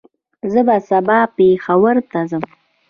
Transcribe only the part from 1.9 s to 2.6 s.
ته ځم